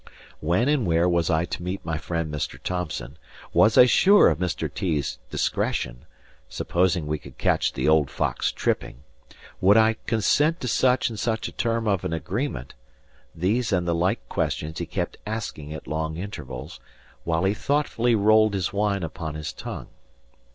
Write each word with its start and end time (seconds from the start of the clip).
When 0.39 0.67
and 0.67 0.87
where 0.87 1.07
was 1.07 1.29
I 1.29 1.45
to 1.45 1.61
meet 1.61 1.85
my 1.85 1.99
friend 1.99 2.33
Mr. 2.33 2.59
Thomson; 2.59 3.19
was 3.53 3.77
I 3.77 3.85
sure 3.85 4.29
of 4.29 4.39
Mr. 4.39 4.67
T.'s 4.67 5.19
discretion; 5.29 6.05
supposing 6.49 7.05
we 7.05 7.19
could 7.19 7.37
catch 7.37 7.71
the 7.73 7.87
old 7.87 8.09
fox 8.09 8.51
tripping, 8.51 9.03
would 9.61 9.77
I 9.77 9.97
consent 10.07 10.59
to 10.61 10.67
such 10.67 11.09
and 11.11 11.19
such 11.19 11.47
a 11.47 11.51
term 11.51 11.87
of 11.87 12.03
an 12.03 12.13
agreement 12.13 12.73
these 13.35 13.71
and 13.71 13.87
the 13.87 13.93
like 13.93 14.27
questions 14.27 14.79
he 14.79 14.87
kept 14.87 15.19
asking 15.27 15.71
at 15.71 15.85
long 15.85 16.17
intervals, 16.17 16.79
while 17.23 17.43
he 17.43 17.53
thoughtfully 17.53 18.15
rolled 18.15 18.55
his 18.55 18.73
wine 18.73 19.03
upon 19.03 19.35
his 19.35 19.53
tongue. 19.53 19.89